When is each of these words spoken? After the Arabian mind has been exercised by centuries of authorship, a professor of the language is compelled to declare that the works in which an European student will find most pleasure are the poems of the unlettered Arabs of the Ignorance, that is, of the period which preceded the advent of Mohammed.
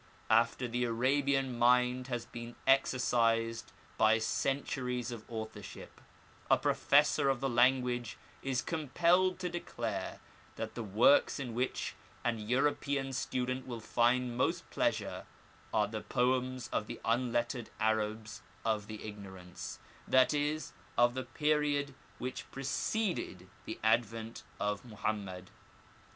After 0.31 0.67
the 0.67 0.83
Arabian 0.85 1.55
mind 1.59 2.07
has 2.07 2.25
been 2.25 2.55
exercised 2.65 3.71
by 3.99 4.17
centuries 4.17 5.11
of 5.11 5.23
authorship, 5.29 6.01
a 6.49 6.57
professor 6.57 7.29
of 7.29 7.39
the 7.39 7.47
language 7.47 8.17
is 8.41 8.63
compelled 8.63 9.37
to 9.37 9.47
declare 9.47 10.19
that 10.55 10.73
the 10.73 10.81
works 10.81 11.39
in 11.39 11.53
which 11.53 11.93
an 12.23 12.39
European 12.39 13.13
student 13.13 13.67
will 13.67 13.79
find 13.79 14.35
most 14.35 14.67
pleasure 14.71 15.27
are 15.71 15.87
the 15.87 16.01
poems 16.01 16.67
of 16.69 16.87
the 16.87 16.99
unlettered 17.05 17.69
Arabs 17.79 18.41
of 18.65 18.87
the 18.87 19.03
Ignorance, 19.03 19.77
that 20.07 20.33
is, 20.33 20.73
of 20.97 21.13
the 21.13 21.25
period 21.25 21.93
which 22.17 22.49
preceded 22.49 23.47
the 23.65 23.79
advent 23.83 24.41
of 24.59 24.83
Mohammed. 24.83 25.51